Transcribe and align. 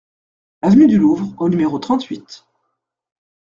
Avenue 0.63 0.87
du 0.87 0.97
Louvre 0.97 1.31
au 1.37 1.47
numéro 1.47 1.77
trente-huit 1.77 2.47